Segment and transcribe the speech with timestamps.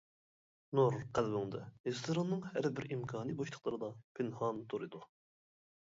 [0.79, 5.03] نۇر قەلبىڭدە، ھېسلىرىڭنىڭ ھەربىر ئىمكانى بوشلۇقلىرىدا پىنھان تۇرىدۇ.